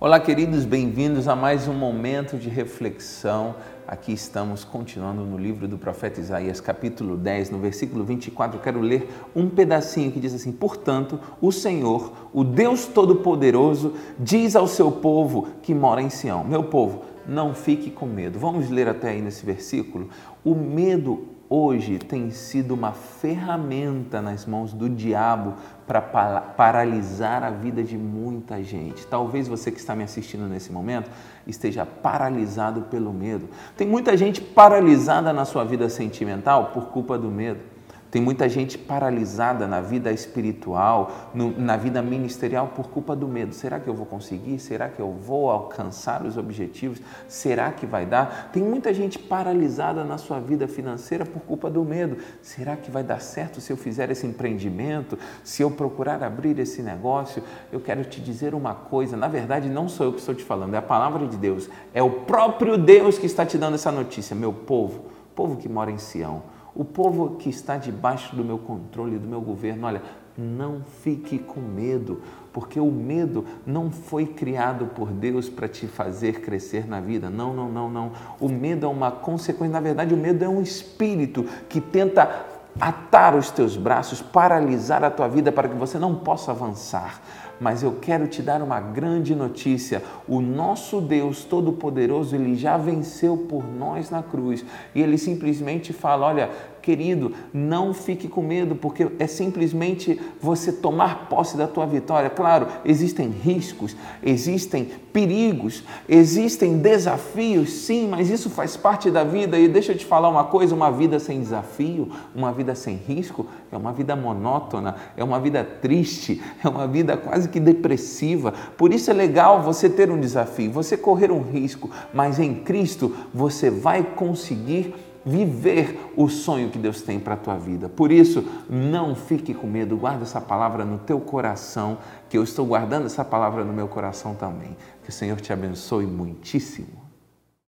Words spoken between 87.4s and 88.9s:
mas eu quero te dar uma